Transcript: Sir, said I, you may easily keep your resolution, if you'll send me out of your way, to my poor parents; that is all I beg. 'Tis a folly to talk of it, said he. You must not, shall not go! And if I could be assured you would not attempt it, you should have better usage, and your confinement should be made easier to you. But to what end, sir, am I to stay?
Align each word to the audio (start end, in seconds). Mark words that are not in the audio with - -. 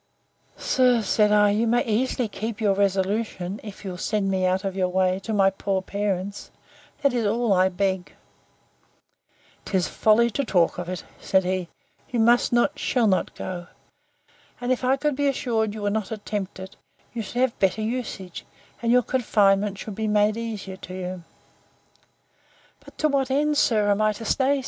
Sir, 0.57 1.03
said 1.03 1.31
I, 1.31 1.51
you 1.51 1.67
may 1.67 1.85
easily 1.85 2.27
keep 2.27 2.59
your 2.59 2.73
resolution, 2.73 3.59
if 3.63 3.85
you'll 3.85 3.99
send 3.99 4.31
me 4.31 4.47
out 4.47 4.63
of 4.63 4.75
your 4.75 4.87
way, 4.89 5.19
to 5.19 5.31
my 5.31 5.51
poor 5.51 5.83
parents; 5.83 6.49
that 7.03 7.13
is 7.13 7.23
all 7.23 7.53
I 7.53 7.69
beg. 7.69 8.13
'Tis 9.63 9.85
a 9.85 9.89
folly 9.91 10.31
to 10.31 10.43
talk 10.43 10.79
of 10.79 10.89
it, 10.89 11.03
said 11.19 11.43
he. 11.43 11.69
You 12.09 12.19
must 12.19 12.51
not, 12.51 12.79
shall 12.79 13.05
not 13.05 13.35
go! 13.35 13.67
And 14.59 14.71
if 14.71 14.83
I 14.83 14.97
could 14.97 15.15
be 15.15 15.27
assured 15.27 15.75
you 15.75 15.83
would 15.83 15.93
not 15.93 16.09
attempt 16.11 16.59
it, 16.59 16.75
you 17.13 17.21
should 17.21 17.39
have 17.41 17.59
better 17.59 17.83
usage, 17.83 18.43
and 18.81 18.91
your 18.91 19.03
confinement 19.03 19.77
should 19.77 19.93
be 19.93 20.07
made 20.07 20.35
easier 20.35 20.77
to 20.77 20.95
you. 20.95 21.23
But 22.83 22.97
to 22.97 23.07
what 23.07 23.29
end, 23.29 23.55
sir, 23.55 23.91
am 23.91 24.01
I 24.01 24.13
to 24.13 24.25
stay? 24.25 24.59